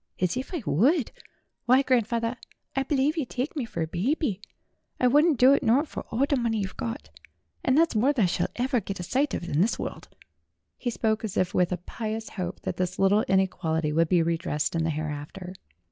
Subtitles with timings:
[0.19, 1.11] "As if I would!
[1.65, 2.35] Why, grandfawther,
[2.75, 4.41] I believe yer tike me fur a byeby.
[4.99, 7.11] I wouldn't do it nort for all the money yer've gort;
[7.63, 10.07] and thet's more than I shall ever get a sight of in this world."
[10.79, 14.73] He spoke as if with a pious hope that this little inequality would be redressed
[14.75, 15.53] in the hereafter.